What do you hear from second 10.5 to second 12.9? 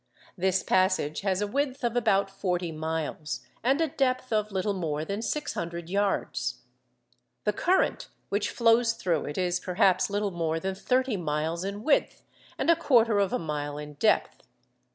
than thirty miles in width, and a